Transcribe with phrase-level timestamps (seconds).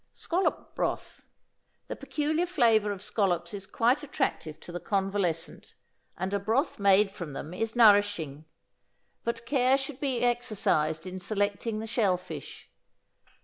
[0.13, 1.27] =Scallop Broth.=
[1.87, 5.75] The peculiar flavor of scallops is quite attractive to the convalescent,
[6.17, 8.45] and a broth made from them is nourishing;
[9.23, 12.67] but care should be exercised in selecting the shell fish.